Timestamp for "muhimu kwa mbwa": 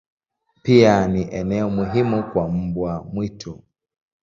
1.69-3.03